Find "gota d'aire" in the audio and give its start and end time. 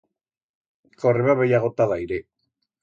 1.67-2.21